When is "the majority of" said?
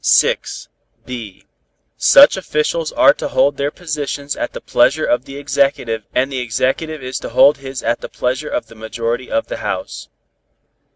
8.65-9.45